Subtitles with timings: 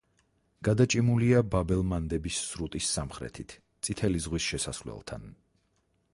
[0.67, 3.55] გადაჭიმულია ბაბ-ელ-მანდების სრუტის სამხრეთით,
[3.89, 5.31] წითელი ზღვის შესასვლელთან.